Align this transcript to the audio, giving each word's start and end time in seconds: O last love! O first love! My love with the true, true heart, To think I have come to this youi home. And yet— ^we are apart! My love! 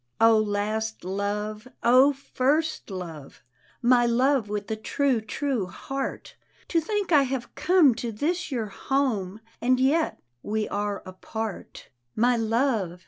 O 0.19 0.35
last 0.35 1.03
love! 1.05 1.67
O 1.83 2.11
first 2.11 2.89
love! 2.89 3.43
My 3.83 4.03
love 4.07 4.49
with 4.49 4.65
the 4.65 4.75
true, 4.75 5.21
true 5.21 5.67
heart, 5.67 6.35
To 6.69 6.81
think 6.81 7.11
I 7.11 7.21
have 7.21 7.53
come 7.53 7.93
to 7.93 8.11
this 8.11 8.45
youi 8.49 8.67
home. 8.69 9.41
And 9.61 9.79
yet— 9.79 10.19
^we 10.43 10.67
are 10.71 11.03
apart! 11.05 11.89
My 12.15 12.35
love! 12.35 12.99